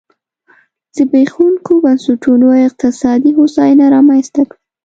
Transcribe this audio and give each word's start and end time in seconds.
زبېښونکو 0.95 1.73
بنسټونو 1.83 2.47
اقتصادي 2.67 3.31
هوساینه 3.37 3.85
رامنځته 3.95 4.41
کړه. 4.49 4.59